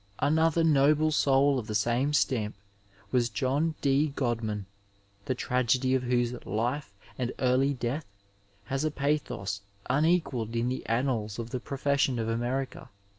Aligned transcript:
Another 0.17 0.63
noble 0.63 1.11
soul 1.11 1.59
of 1.59 1.67
the 1.67 1.75
same 1.75 2.11
stamp 2.11 2.55
was 3.11 3.29
John 3.29 3.75
D. 3.81 4.11
Gk)dman, 4.17 4.65
the 5.25 5.35
tragedy 5.35 5.93
of 5.93 6.01
whose 6.01 6.33
life 6.43 6.91
and 7.19 7.31
early 7.37 7.75
death 7.75 8.07
has 8.63 8.83
a 8.83 8.89
pathos 8.89 9.61
unequalled 9.91 10.55
in 10.55 10.69
the 10.69 10.83
annals 10.87 11.37
of 11.37 11.51
the 11.51 11.59
profession 11.59 12.17
of 12.17 12.29
America. 12.29 12.89